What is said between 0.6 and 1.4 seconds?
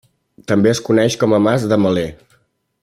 es coneix com